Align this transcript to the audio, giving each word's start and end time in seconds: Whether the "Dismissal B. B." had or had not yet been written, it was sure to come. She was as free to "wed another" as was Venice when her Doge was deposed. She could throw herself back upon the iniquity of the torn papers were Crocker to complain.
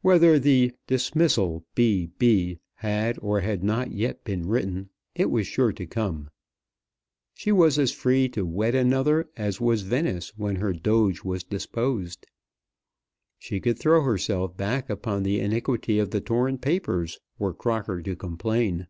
Whether 0.00 0.38
the 0.38 0.72
"Dismissal 0.86 1.66
B. 1.74 2.06
B." 2.16 2.60
had 2.76 3.18
or 3.20 3.40
had 3.42 3.62
not 3.62 3.92
yet 3.92 4.24
been 4.24 4.46
written, 4.48 4.88
it 5.14 5.30
was 5.30 5.46
sure 5.46 5.70
to 5.70 5.86
come. 5.86 6.30
She 7.34 7.52
was 7.52 7.78
as 7.78 7.92
free 7.92 8.30
to 8.30 8.46
"wed 8.46 8.74
another" 8.74 9.28
as 9.36 9.60
was 9.60 9.82
Venice 9.82 10.32
when 10.38 10.56
her 10.56 10.72
Doge 10.72 11.24
was 11.24 11.44
deposed. 11.44 12.24
She 13.38 13.60
could 13.60 13.78
throw 13.78 14.00
herself 14.00 14.56
back 14.56 14.88
upon 14.88 15.24
the 15.24 15.40
iniquity 15.40 15.98
of 15.98 16.10
the 16.10 16.22
torn 16.22 16.56
papers 16.56 17.18
were 17.38 17.52
Crocker 17.52 18.00
to 18.00 18.16
complain. 18.16 18.86